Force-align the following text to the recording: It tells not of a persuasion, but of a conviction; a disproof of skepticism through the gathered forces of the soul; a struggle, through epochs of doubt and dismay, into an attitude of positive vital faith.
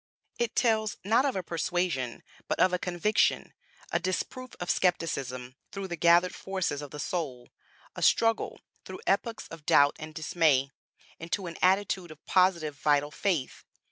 It 0.39 0.55
tells 0.55 0.97
not 1.03 1.25
of 1.25 1.35
a 1.35 1.43
persuasion, 1.43 2.23
but 2.47 2.59
of 2.59 2.73
a 2.73 2.79
conviction; 2.79 3.53
a 3.91 3.99
disproof 3.99 4.55
of 4.59 4.71
skepticism 4.71 5.57
through 5.71 5.89
the 5.89 5.95
gathered 5.95 6.33
forces 6.33 6.81
of 6.81 6.89
the 6.89 6.99
soul; 6.99 7.49
a 7.95 8.01
struggle, 8.01 8.61
through 8.83 9.01
epochs 9.05 9.47
of 9.49 9.63
doubt 9.63 9.95
and 9.99 10.15
dismay, 10.15 10.71
into 11.19 11.45
an 11.45 11.57
attitude 11.61 12.09
of 12.09 12.25
positive 12.25 12.77
vital 12.79 13.11
faith. 13.11 13.63